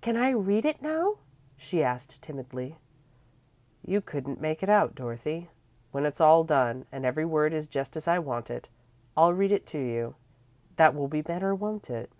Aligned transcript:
"Can 0.00 0.16
I 0.16 0.30
read 0.30 0.64
it 0.64 0.80
now?" 0.80 1.16
she 1.56 1.82
asked, 1.82 2.22
timidly. 2.22 2.76
"You 3.84 4.00
couldn't 4.00 4.40
make 4.40 4.62
it 4.62 4.68
out, 4.68 4.94
Dorothy. 4.94 5.50
When 5.90 6.06
it's 6.06 6.20
all 6.20 6.44
done, 6.44 6.86
and 6.92 7.04
every 7.04 7.24
word 7.24 7.52
is 7.52 7.66
just 7.66 7.96
as 7.96 8.06
I 8.06 8.20
want 8.20 8.48
it, 8.48 8.68
I'll 9.16 9.32
read 9.34 9.50
it 9.50 9.66
to 9.66 9.80
you. 9.80 10.14
That 10.76 10.94
will 10.94 11.08
be 11.08 11.20
better, 11.20 11.52
won't 11.52 11.90
it?" 11.90 12.12